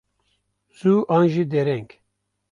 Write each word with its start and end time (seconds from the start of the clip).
Zû 0.77 0.93
an 1.15 1.23
jî 1.33 1.43
dereng. 1.51 1.89